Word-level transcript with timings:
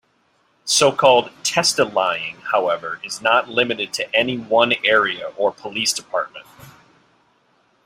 So-called 0.65 1.29
"testilying," 1.43 2.37
however, 2.51 2.99
is 3.03 3.21
not 3.21 3.49
limited 3.49 3.93
to 3.93 4.15
any 4.15 4.35
one 4.35 4.73
area 4.83 5.27
or 5.37 5.51
police 5.51 5.93
department. 5.93 6.47